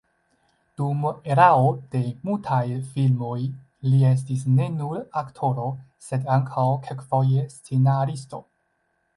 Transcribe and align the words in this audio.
Dum 0.79 1.01
erao 1.33 1.67
de 1.95 2.01
mutaj 2.29 2.63
filmoj 2.95 3.37
li 3.91 4.01
estis 4.13 4.47
ne 4.55 4.67
nur 4.81 5.05
aktoro, 5.25 5.69
sed 6.09 6.29
ankaŭ 6.39 6.67
kelkfoje 6.89 7.47
scenaristo. 7.59 8.43